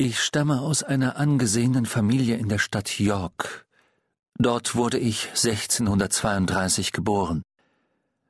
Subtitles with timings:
[0.00, 3.66] Ich stamme aus einer angesehenen Familie in der Stadt York.
[4.36, 7.42] Dort wurde ich 1632 geboren.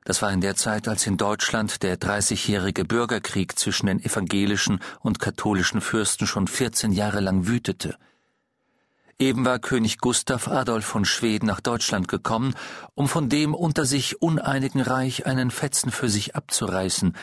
[0.03, 5.19] Das war in der Zeit, als in Deutschland der Dreißigjährige Bürgerkrieg zwischen den evangelischen und
[5.19, 7.97] katholischen Fürsten schon 14 Jahre lang wütete.
[9.19, 12.55] Eben war König Gustav Adolf von Schweden nach Deutschland gekommen,
[12.95, 17.15] um von dem unter sich uneinigen Reich einen Fetzen für sich abzureißen.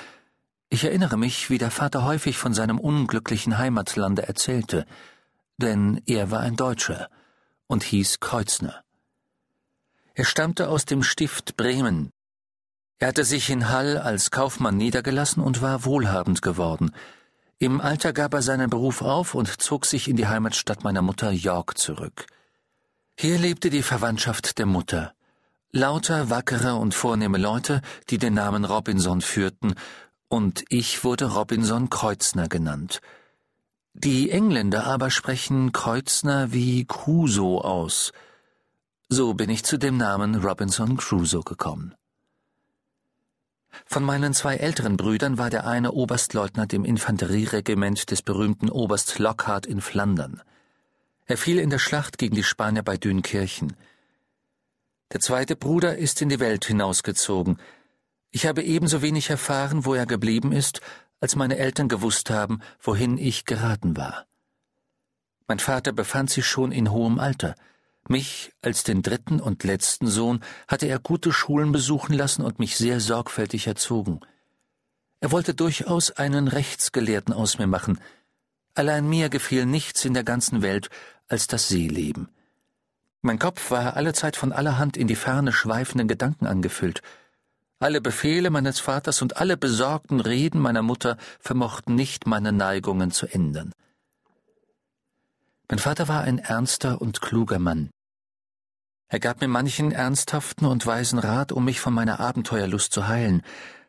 [0.69, 4.87] Ich erinnere mich, wie der Vater häufig von seinem unglücklichen Heimatlande erzählte,
[5.59, 7.09] denn er war ein Deutscher
[7.67, 8.83] und hieß Kreuzner.
[10.15, 12.11] Er stammte aus dem Stift Bremen,
[12.99, 16.93] er hatte sich in Hall als Kaufmann niedergelassen und war wohlhabend geworden.
[17.59, 21.31] Im Alter gab er seinen Beruf auf und zog sich in die Heimatstadt meiner Mutter
[21.31, 22.27] York zurück.
[23.19, 25.13] Hier lebte die Verwandtschaft der Mutter.
[25.73, 29.75] Lauter, wackere und vornehme Leute, die den Namen Robinson führten,
[30.29, 33.01] und ich wurde Robinson Kreuzner genannt.
[33.95, 38.13] Die Engländer aber sprechen Kreuzner wie Crusoe aus.
[39.09, 41.95] So bin ich zu dem Namen Robinson Crusoe gekommen.
[43.85, 49.67] Von meinen zwei älteren Brüdern war der eine Oberstleutnant im Infanterieregiment des berühmten Oberst Lockhart
[49.67, 50.43] in Flandern.
[51.27, 53.77] Er fiel in der Schlacht gegen die Spanier bei Dünkirchen.
[55.13, 57.59] Der zweite Bruder ist in die Welt hinausgezogen.
[58.37, 60.83] Ich habe ebenso wenig erfahren, wo er geblieben ist,
[61.21, 64.27] als meine Eltern gewusst haben, wohin ich geraten war.
[65.49, 67.55] Mein Vater befand sich schon in hohem Alter.
[68.11, 72.77] Mich als den dritten und letzten Sohn hatte er gute Schulen besuchen lassen und mich
[72.77, 74.21] sehr sorgfältig erzogen.
[75.21, 77.99] Er wollte durchaus einen Rechtsgelehrten aus mir machen.
[78.75, 80.91] Allein mir gefiel nichts in der ganzen Welt
[81.27, 82.29] als das Seeleben.
[83.23, 87.01] Mein Kopf war allezeit von allerhand in die Ferne schweifenden Gedanken angefüllt.
[87.79, 93.27] Alle Befehle meines Vaters und alle besorgten Reden meiner Mutter vermochten nicht meine Neigungen zu
[93.27, 93.73] ändern.
[95.69, 97.91] Mein Vater war ein ernster und kluger Mann.
[99.09, 103.43] Er gab mir manchen ernsthaften und weisen Rat, um mich von meiner Abenteuerlust zu heilen.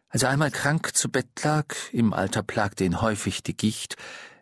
[0.10, 3.96] Als er einmal krank zu Bett lag, im Alter plagte ihn häufig die Gicht,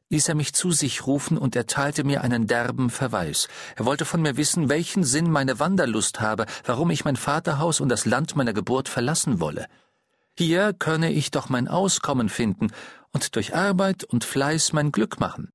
[0.09, 3.47] ließ er mich zu sich rufen und erteilte mir einen derben Verweis.
[3.75, 7.89] Er wollte von mir wissen, welchen Sinn meine Wanderlust habe, warum ich mein Vaterhaus und
[7.89, 9.67] das Land meiner Geburt verlassen wolle.
[10.37, 12.71] Hier könne ich doch mein Auskommen finden
[13.11, 15.49] und durch Arbeit und Fleiß mein Glück machen.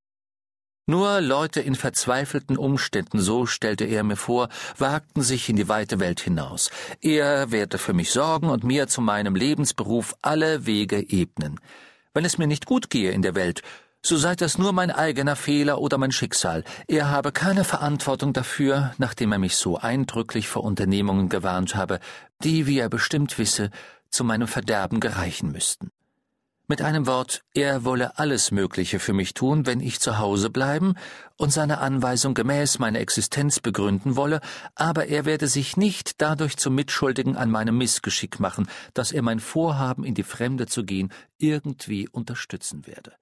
[0.87, 6.01] Nur Leute in verzweifelten Umständen, so stellte er mir vor, wagten sich in die weite
[6.01, 6.71] Welt hinaus.
[7.01, 11.61] Er werde für mich sorgen und mir zu meinem Lebensberuf alle Wege ebnen.
[12.13, 13.63] Wenn es mir nicht gut gehe in der Welt,
[14.03, 16.65] so sei das nur mein eigener Fehler oder mein Schicksal.
[16.89, 22.01] Er habe keine Verantwortung dafür, nachdem er mich so eindrücklich vor Unternehmungen gewarnt habe,
[22.43, 23.71] die, wie er bestimmt wisse,
[24.09, 25.91] zu meinem Verderben gereichen müssten.
[26.67, 30.95] Mit einem Wort, er wolle alles Mögliche für mich tun, wenn ich zu Hause bleiben
[31.37, 34.41] und seine Anweisung gemäß meine Existenz begründen wolle,
[34.77, 39.41] aber er werde sich nicht dadurch zum Mitschuldigen an meinem Missgeschick machen, dass er mein
[39.41, 43.15] Vorhaben, in die Fremde zu gehen, irgendwie unterstützen werde.